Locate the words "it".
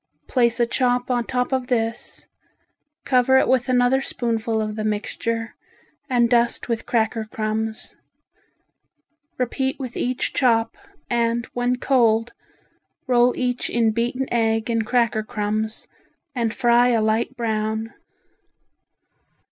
3.37-3.47